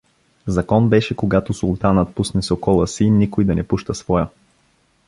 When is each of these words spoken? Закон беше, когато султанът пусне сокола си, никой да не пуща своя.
Закон 0.47 0.89
беше, 0.89 1.15
когато 1.15 1.53
султанът 1.53 2.15
пусне 2.15 2.41
сокола 2.41 2.87
си, 2.87 3.09
никой 3.09 3.45
да 3.45 3.55
не 3.55 3.67
пуща 3.67 3.95
своя. 3.95 4.27